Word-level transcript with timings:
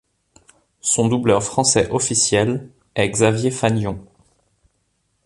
Son 0.79 1.07
doubleur 1.09 1.43
français 1.43 1.87
officiel 1.91 2.71
est 2.95 3.07
Xavier 3.09 3.51
Fagnon. 3.51 4.03